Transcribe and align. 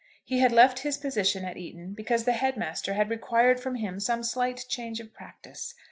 He 0.23 0.39
had 0.39 0.51
left 0.51 0.79
his 0.79 0.97
position 0.97 1.45
at 1.45 1.57
Eton 1.57 1.93
because 1.93 2.23
the 2.23 2.31
Head 2.31 2.57
master 2.57 2.95
had 2.95 3.11
required 3.11 3.59
from 3.59 3.75
him 3.75 3.99
some 3.99 4.23
slight 4.23 4.65
change 4.67 4.99
of 4.99 5.13
practice. 5.13 5.75